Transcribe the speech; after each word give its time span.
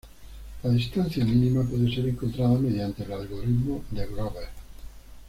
La 0.63 0.71
distancia 0.71 1.23
mínima 1.23 1.61
puede 1.63 1.93
ser 1.93 2.07
encontrada 2.07 2.57
mediante 2.57 3.03
el 3.03 3.11
Algoritmo 3.11 3.83
de 3.91 4.07
Grover. 4.07 4.49